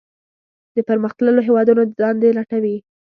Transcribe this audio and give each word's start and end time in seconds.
د 0.75 0.77
پرمختللو 0.87 1.45
هیوادونو 1.47 1.81
دندې 1.99 2.29
لټوي. 2.37 2.75